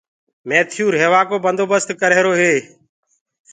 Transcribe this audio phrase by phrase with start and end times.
[0.47, 2.53] ميٿيو ريهوآ ڪو بندوبست ڪرريهرو هي